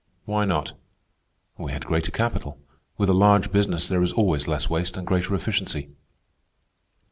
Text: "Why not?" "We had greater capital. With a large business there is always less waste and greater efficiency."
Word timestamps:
"Why 0.25 0.45
not?" 0.45 0.73
"We 1.59 1.71
had 1.71 1.85
greater 1.85 2.09
capital. 2.09 2.57
With 2.97 3.07
a 3.07 3.13
large 3.13 3.51
business 3.51 3.87
there 3.87 4.01
is 4.01 4.13
always 4.13 4.47
less 4.47 4.67
waste 4.67 4.97
and 4.97 5.05
greater 5.05 5.35
efficiency." 5.35 5.91